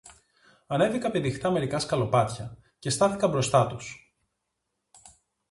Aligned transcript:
Ανέβηκα 0.67 1.11
πηδηχτά 1.11 1.49
μερικά 1.51 1.79
σκαλοπάτια, 1.79 2.57
και 2.79 2.89
στάθηκα 2.89 3.27
μπροστά 3.27 3.67
τους. 3.67 4.15